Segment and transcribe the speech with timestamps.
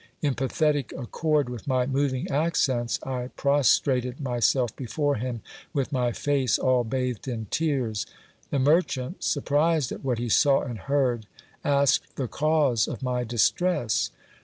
[0.23, 5.43] In pathetic accord with my moving accents, I prostrated myself before him,
[5.73, 8.07] with my face all bathed in tears.
[8.49, 11.27] The merchant, surprised at what he saw and heard,
[11.63, 14.09] asked the cause of my distress.